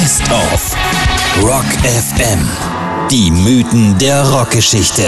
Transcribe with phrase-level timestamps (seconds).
[0.00, 0.76] Best of
[1.42, 2.38] Rock FM.
[3.10, 5.02] Die Mythen der Rockgeschichte.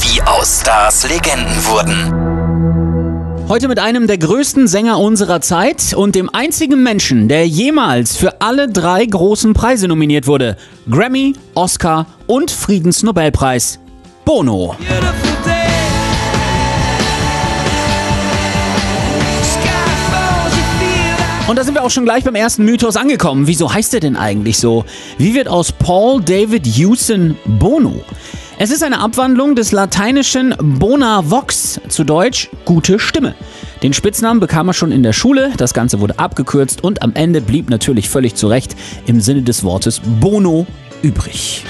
[0.00, 3.48] Wie aus Stars Legenden wurden.
[3.50, 8.40] Heute mit einem der größten Sänger unserer Zeit und dem einzigen Menschen, der jemals für
[8.40, 10.56] alle drei großen Preise nominiert wurde.
[10.90, 13.78] Grammy, Oscar und Friedensnobelpreis.
[14.24, 14.74] Bono.
[21.50, 23.48] Und da sind wir auch schon gleich beim ersten Mythos angekommen.
[23.48, 24.84] Wieso heißt er denn eigentlich so?
[25.18, 28.04] Wie wird aus Paul David Hewson Bono?
[28.60, 33.34] Es ist eine Abwandlung des lateinischen Bona Vox, zu Deutsch gute Stimme.
[33.82, 37.40] Den Spitznamen bekam er schon in der Schule, das Ganze wurde abgekürzt und am Ende
[37.40, 40.68] blieb natürlich völlig zu Recht im Sinne des Wortes Bono
[41.02, 41.64] übrig.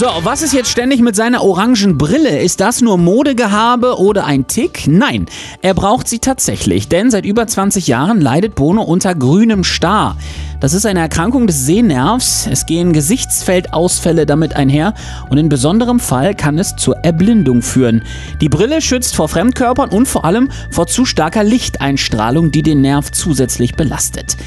[0.00, 2.38] So, was ist jetzt ständig mit seiner orangen Brille?
[2.38, 4.86] Ist das nur Modegehabe oder ein Tick?
[4.86, 5.26] Nein,
[5.60, 10.16] er braucht sie tatsächlich, denn seit über 20 Jahren leidet Bono unter grünem Star.
[10.58, 12.48] Das ist eine Erkrankung des Sehnervs.
[12.50, 14.94] Es gehen Gesichtsfeldausfälle damit einher
[15.28, 18.02] und in besonderem Fall kann es zur Erblindung führen.
[18.40, 23.12] Die Brille schützt vor Fremdkörpern und vor allem vor zu starker Lichteinstrahlung, die den Nerv
[23.12, 24.38] zusätzlich belastet.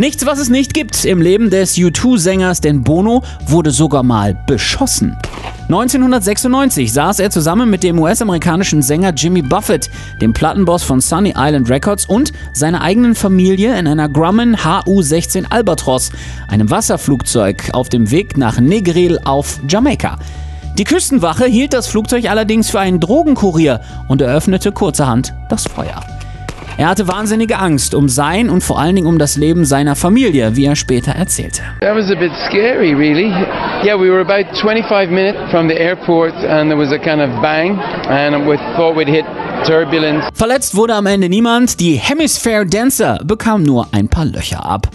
[0.00, 5.14] Nichts, was es nicht gibt im Leben des U2-Sängers, denn Bono wurde sogar mal beschossen.
[5.64, 9.90] 1996 saß er zusammen mit dem US-amerikanischen Sänger Jimmy Buffett,
[10.22, 16.12] dem Plattenboss von Sunny Island Records und seiner eigenen Familie in einer Grumman HU-16 Albatros,
[16.48, 20.18] einem Wasserflugzeug auf dem Weg nach Negril auf Jamaika.
[20.78, 26.02] Die Küstenwache hielt das Flugzeug allerdings für einen Drogenkurier und eröffnete kurzerhand das Feuer.
[26.76, 30.56] Er hatte wahnsinnige Angst um sein und vor allen Dingen um das Leben seiner Familie,
[30.56, 31.62] wie er später erzählte.
[31.80, 33.28] That was a bit scary, really.
[33.84, 37.30] Yeah, we were about 25 minutes from the airport and there was a kind of
[37.42, 39.24] bang and we thought we'd hit
[39.66, 40.26] turbulence.
[40.34, 41.80] Verletzt wurde am Ende niemand.
[41.80, 44.88] Die Hemisphere Dancer bekam nur ein paar Löcher ab.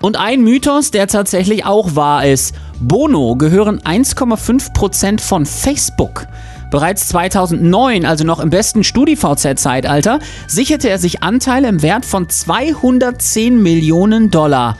[0.00, 2.54] Und ein Mythos, der tatsächlich auch wahr ist.
[2.78, 6.26] Bono gehören 1,5% von Facebook.
[6.74, 10.18] Bereits 2009, also noch im besten StudiVZ-Zeitalter,
[10.48, 14.76] sicherte er sich Anteile im Wert von 210 Millionen Dollar.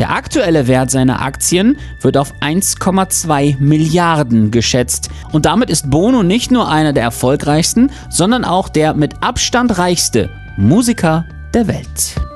[0.00, 5.08] Der aktuelle Wert seiner Aktien wird auf 1,2 Milliarden geschätzt.
[5.30, 10.30] Und damit ist Bono nicht nur einer der erfolgreichsten, sondern auch der mit Abstand reichste
[10.56, 12.29] Musiker der Welt.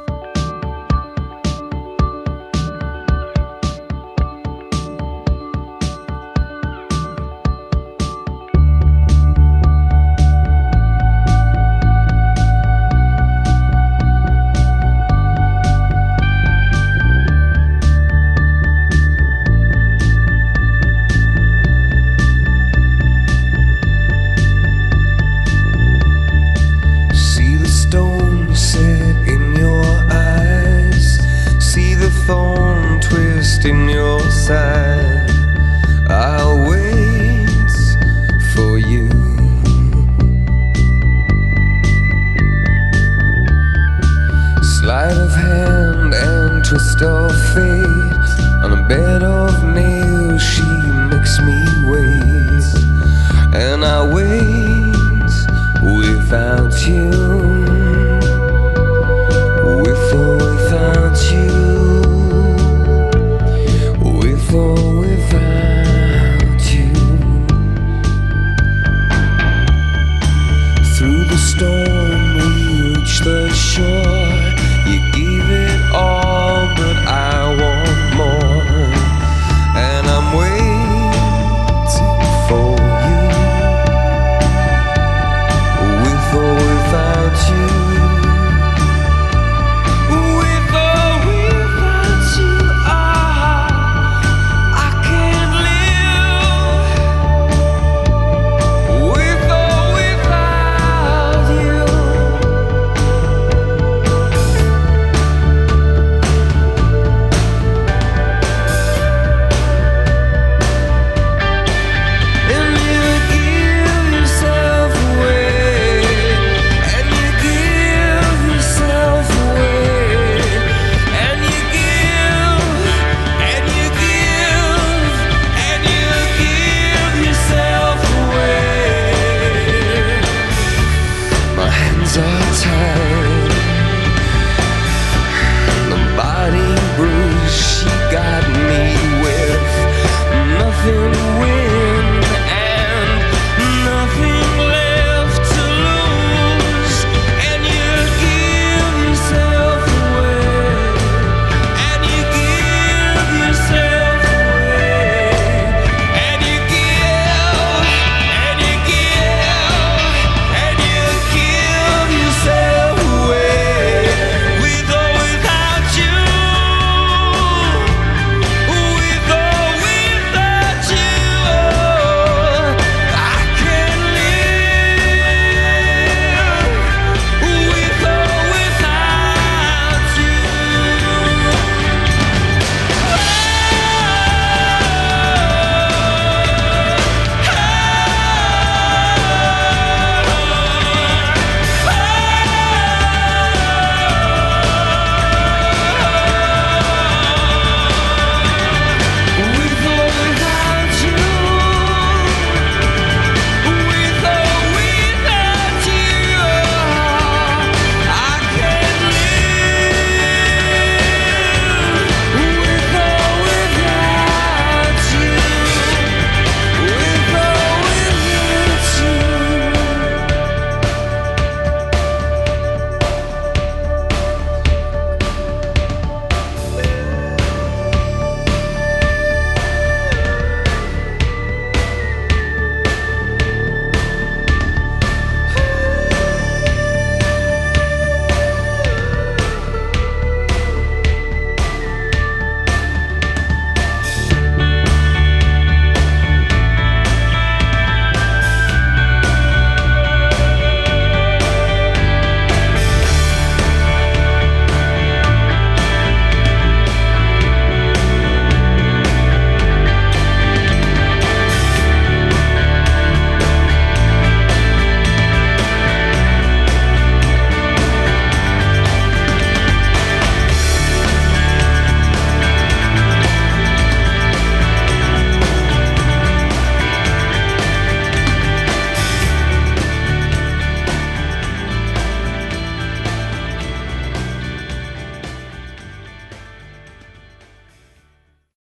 [54.04, 54.44] And